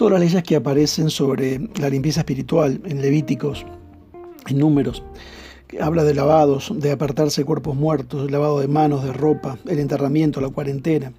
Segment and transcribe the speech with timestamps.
[0.00, 3.66] Todas las leyes que aparecen sobre la limpieza espiritual en Levíticos,
[4.48, 5.02] en números,
[5.68, 10.40] que habla de lavados, de apartarse cuerpos muertos, lavado de manos, de ropa, el enterramiento,
[10.40, 11.12] la cuarentena,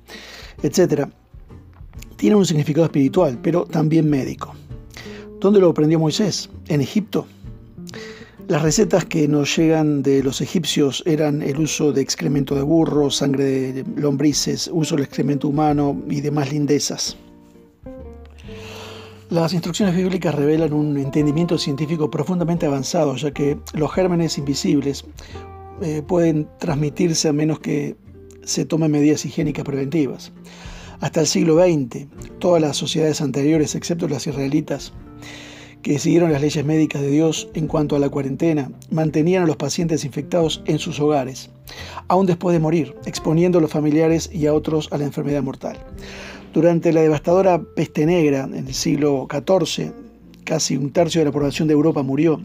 [0.63, 1.07] etc.,
[2.15, 4.55] tienen un significado espiritual, pero también médico.
[5.39, 6.49] ¿Dónde lo aprendió Moisés?
[6.67, 7.27] ¿En Egipto?
[8.47, 13.11] Las recetas que nos llegan de los egipcios eran el uso de excremento de burro,
[13.11, 13.43] sangre
[13.73, 17.15] de lombrices, uso del excremento humano y demás lindezas.
[19.31, 25.05] Las instrucciones bíblicas revelan un entendimiento científico profundamente avanzado, ya que los gérmenes invisibles
[25.81, 27.95] eh, pueden transmitirse a menos que
[28.43, 30.33] se tomen medidas higiénicas preventivas.
[30.99, 32.07] Hasta el siglo XX,
[32.39, 34.91] todas las sociedades anteriores, excepto las israelitas,
[35.81, 39.55] que siguieron las leyes médicas de Dios en cuanto a la cuarentena, mantenían a los
[39.55, 41.49] pacientes infectados en sus hogares,
[42.09, 45.77] aún después de morir, exponiendo a los familiares y a otros a la enfermedad mortal.
[46.53, 49.93] Durante la devastadora peste negra en el siglo XIV,
[50.43, 52.41] casi un tercio de la población de Europa murió.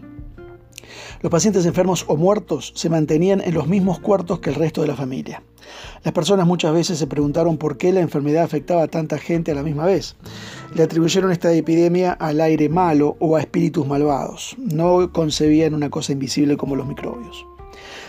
[1.22, 4.86] Los pacientes enfermos o muertos se mantenían en los mismos cuartos que el resto de
[4.86, 5.42] la familia.
[6.04, 9.56] Las personas muchas veces se preguntaron por qué la enfermedad afectaba a tanta gente a
[9.56, 10.14] la misma vez.
[10.76, 14.54] Le atribuyeron esta epidemia al aire malo o a espíritus malvados.
[14.58, 17.44] No concebían una cosa invisible como los microbios.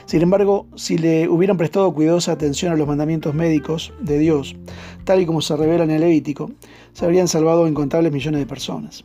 [0.08, 4.56] Sin embargo, si le hubieran prestado cuidadosa atención a los mandamientos médicos de Dios,
[5.04, 6.50] tal y como se revelan en el Levítico,
[6.94, 9.04] se habrían salvado incontables millones de personas.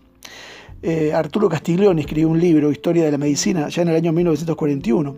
[0.81, 5.17] Eh, Arturo Castiglione escribió un libro, Historia de la Medicina, ya en el año 1941.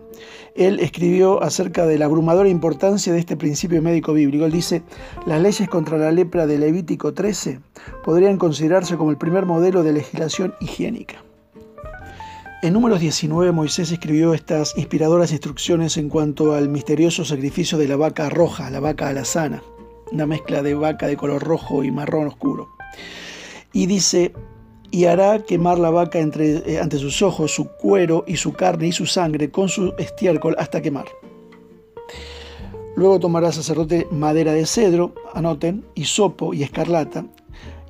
[0.56, 4.46] Él escribió acerca de la abrumadora importancia de este principio médico bíblico.
[4.46, 4.82] Él dice,
[5.26, 7.60] las leyes contra la lepra de Levítico 13
[8.06, 11.22] podrían considerarse como el primer modelo de legislación higiénica.
[12.64, 17.96] En números 19 Moisés escribió estas inspiradoras instrucciones en cuanto al misterioso sacrificio de la
[17.96, 19.62] vaca roja, la vaca alazana,
[20.10, 22.70] una mezcla de vaca de color rojo y marrón oscuro.
[23.74, 24.32] Y dice,
[24.90, 28.86] y hará quemar la vaca entre, eh, ante sus ojos su cuero y su carne
[28.86, 31.04] y su sangre con su estiércol hasta quemar.
[32.96, 37.26] Luego tomará sacerdote madera de cedro, anoten, sopo y escarlata,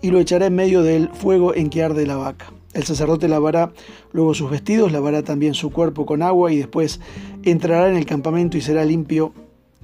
[0.02, 2.53] y lo echará en medio del fuego en que arde la vaca.
[2.74, 3.72] El sacerdote lavará
[4.12, 7.00] luego sus vestidos, lavará también su cuerpo con agua y después
[7.44, 9.32] entrará en el campamento y será limpio,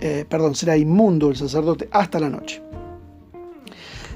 [0.00, 2.62] eh, perdón, será inmundo el sacerdote hasta la noche.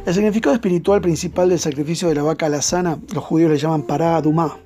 [0.04, 4.20] El significado espiritual principal del sacrificio de la vaca alazana, los judíos le llaman pará
[4.20, 4.58] Dumá,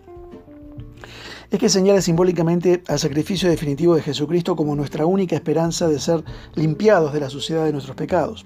[1.51, 6.23] es que señala simbólicamente al sacrificio definitivo de Jesucristo como nuestra única esperanza de ser
[6.55, 8.45] limpiados de la suciedad de nuestros pecados.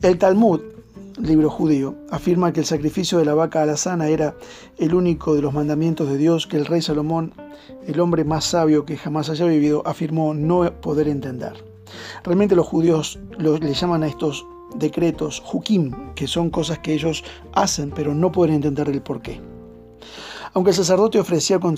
[0.00, 0.60] El Talmud,
[1.18, 4.36] libro judío, afirma que el sacrificio de la vaca alazana era
[4.78, 7.32] el único de los mandamientos de Dios que el rey Salomón,
[7.86, 11.64] el hombre más sabio que jamás haya vivido, afirmó no poder entender.
[12.24, 14.46] Realmente los judíos le llaman a estos
[14.76, 19.40] decretos, hukim, que son cosas que ellos hacen, pero no pueden entender el porqué.
[20.54, 21.76] Aunque el sacerdote ofrecía con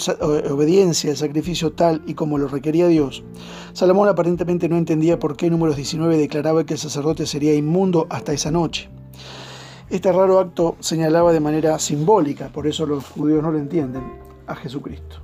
[0.51, 3.25] obediencia el sacrificio tal y como lo requería Dios,
[3.73, 8.33] Salomón aparentemente no entendía por qué números 19 declaraba que el sacerdote sería inmundo hasta
[8.33, 8.89] esa noche.
[9.89, 14.03] Este raro acto señalaba de manera simbólica, por eso los judíos no lo entienden,
[14.47, 15.17] a Jesucristo.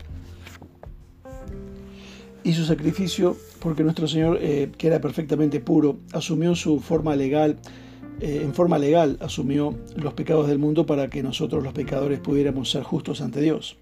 [2.42, 7.58] Y su sacrificio porque nuestro Señor, eh, que era perfectamente puro, asumió su forma legal,
[8.21, 12.71] eh, en forma legal asumió los pecados del mundo para que nosotros los pecadores pudiéramos
[12.71, 13.77] ser justos ante Dios.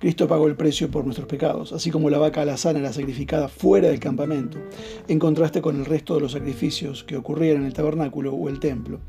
[0.00, 3.88] Cristo pagó el precio por nuestros pecados, así como la vaca alazana era sacrificada fuera
[3.88, 4.58] del campamento,
[5.08, 8.58] en contraste con el resto de los sacrificios que ocurrían en el tabernáculo o el
[8.58, 9.00] templo.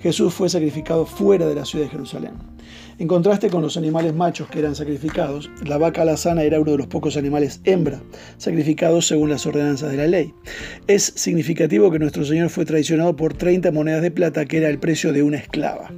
[0.00, 2.32] Jesús fue sacrificado fuera de la ciudad de Jerusalén.
[3.00, 6.76] En contraste con los animales machos que eran sacrificados, la vaca alazana era uno de
[6.76, 8.02] los pocos animales hembra
[8.36, 10.34] sacrificados según las ordenanzas de la ley.
[10.86, 14.78] Es significativo que nuestro Señor fue traicionado por 30 monedas de plata, que era el
[14.78, 15.90] precio de una esclava.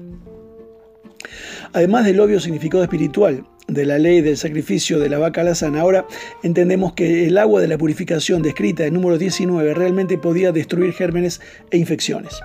[1.73, 6.07] Además del obvio significado espiritual de la ley del sacrificio de la vaca alazana, ahora
[6.43, 11.41] entendemos que el agua de la purificación descrita en número 19 realmente podía destruir gérmenes
[11.71, 12.41] e infecciones.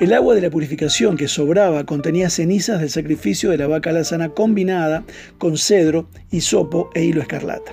[0.00, 4.30] El agua de la purificación que sobraba contenía cenizas del sacrificio de la vaca alazana
[4.30, 5.04] combinada
[5.38, 7.72] con cedro, hisopo e hilo escarlata.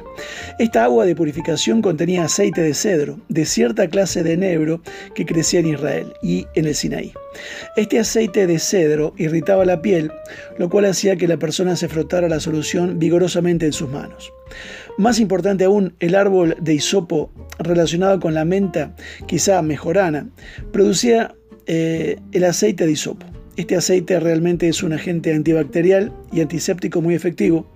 [0.60, 4.82] Esta agua de purificación contenía aceite de cedro, de cierta clase de enebro
[5.16, 7.14] que crecía en Israel y en el Sinaí.
[7.76, 10.12] Este aceite de cedro irritaba la piel,
[10.58, 14.32] lo cual hacía que la persona se frotara la solución vigorosamente en sus manos.
[14.98, 17.30] Más importante aún, el árbol de hisopo
[17.60, 18.96] relacionado con la menta,
[19.28, 20.30] quizá mejorana,
[20.72, 21.36] producía
[21.66, 23.26] eh, el aceite de hisopo.
[23.58, 27.68] Este aceite realmente es un agente antibacterial y antiséptico muy efectivo.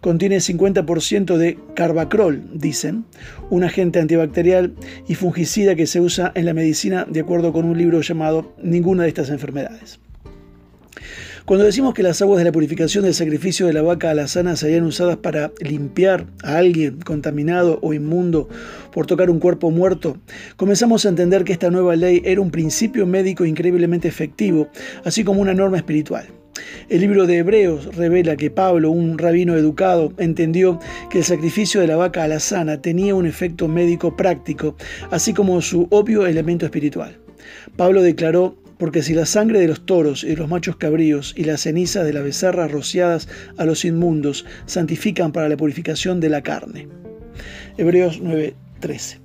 [0.00, 3.04] Contiene 50% de carbacrol, dicen,
[3.48, 4.74] un agente antibacterial
[5.06, 9.04] y fungicida que se usa en la medicina de acuerdo con un libro llamado Ninguna
[9.04, 10.00] de estas enfermedades.
[11.48, 14.84] Cuando decimos que las aguas de la purificación del sacrificio de la vaca alazana serían
[14.84, 18.50] usadas para limpiar a alguien contaminado o inmundo
[18.92, 20.18] por tocar un cuerpo muerto,
[20.56, 24.68] comenzamos a entender que esta nueva ley era un principio médico increíblemente efectivo,
[25.06, 26.26] así como una norma espiritual.
[26.90, 30.78] El libro de Hebreos revela que Pablo, un rabino educado, entendió
[31.08, 34.76] que el sacrificio de la vaca alazana tenía un efecto médico práctico,
[35.10, 37.16] así como su obvio elemento espiritual.
[37.74, 41.44] Pablo declaró porque si la sangre de los toros y de los machos cabríos y
[41.44, 46.42] la ceniza de la becerra rociadas a los inmundos santifican para la purificación de la
[46.42, 46.88] carne.
[47.76, 49.18] Hebreos 9:13.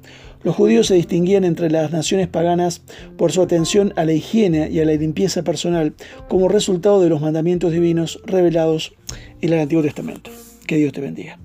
[0.44, 2.82] Los judíos se distinguían entre las naciones paganas
[3.18, 5.94] por su atención a la higiene y a la limpieza personal
[6.28, 8.94] como resultado de los mandamientos divinos revelados
[9.42, 10.32] en el Antiguo Testamento.
[10.68, 11.40] Que Dios te bendiga.